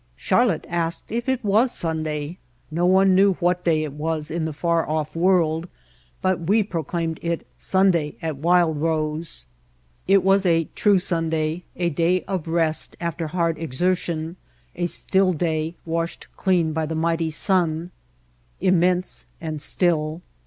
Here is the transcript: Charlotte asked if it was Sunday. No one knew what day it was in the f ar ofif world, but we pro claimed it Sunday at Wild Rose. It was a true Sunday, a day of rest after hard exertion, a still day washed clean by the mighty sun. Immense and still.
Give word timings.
Charlotte 0.15 0.65
asked 0.67 1.11
if 1.11 1.29
it 1.29 1.43
was 1.45 1.71
Sunday. 1.71 2.39
No 2.71 2.87
one 2.87 3.13
knew 3.13 3.33
what 3.33 3.63
day 3.63 3.83
it 3.83 3.93
was 3.93 4.31
in 4.31 4.45
the 4.45 4.49
f 4.49 4.65
ar 4.65 4.87
ofif 4.87 5.13
world, 5.13 5.69
but 6.23 6.47
we 6.49 6.63
pro 6.63 6.83
claimed 6.83 7.19
it 7.21 7.45
Sunday 7.55 8.15
at 8.19 8.37
Wild 8.37 8.77
Rose. 8.77 9.45
It 10.07 10.23
was 10.23 10.43
a 10.43 10.63
true 10.73 10.97
Sunday, 10.97 11.65
a 11.75 11.91
day 11.91 12.23
of 12.23 12.47
rest 12.47 12.97
after 12.99 13.27
hard 13.27 13.59
exertion, 13.59 14.37
a 14.75 14.87
still 14.87 15.33
day 15.33 15.75
washed 15.85 16.25
clean 16.35 16.73
by 16.73 16.87
the 16.87 16.95
mighty 16.95 17.29
sun. 17.29 17.91
Immense 18.59 19.27
and 19.39 19.61
still. 19.61 20.23